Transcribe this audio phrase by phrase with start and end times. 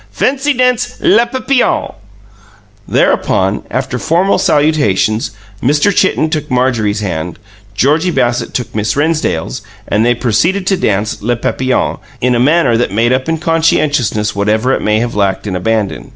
[0.11, 1.93] Fency dence, 'Les Papillons'."
[2.87, 5.29] Thereupon, after formal salutations,
[5.61, 5.95] Mr.
[5.95, 7.37] Chitten took Marjorie's hand,
[7.75, 12.75] Georgie Bassett took Miss Rennsdale's, and they proceeded to dance "Les Papillons" in a manner
[12.77, 16.09] that made up in conscientiousness whatever it may have lacked in abandon.